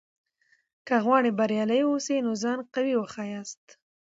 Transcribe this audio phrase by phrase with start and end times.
[0.87, 3.63] که غواړې بریالی واوسې؛ نو ځان قوي وښیاست.